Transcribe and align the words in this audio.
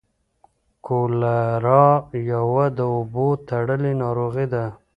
کولرا 0.85 1.85
یوه 2.31 2.65
د 2.77 2.79
اوبو 2.95 3.25
تړلۍ 3.47 3.93
ناروغي 4.03 4.45
ده. 4.53 4.65